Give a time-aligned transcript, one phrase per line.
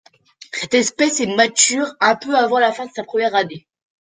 [0.51, 3.67] Cette espèce est mature un peu avant la fin de sa première année.